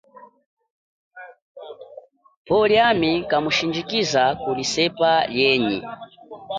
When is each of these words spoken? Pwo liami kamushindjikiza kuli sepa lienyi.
Pwo 2.45 2.59
liami 2.71 3.11
kamushindjikiza 3.29 4.23
kuli 4.41 4.63
sepa 4.73 5.11
lienyi. 5.33 5.79